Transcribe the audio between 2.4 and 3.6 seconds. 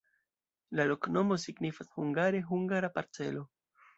hungara-parcelo.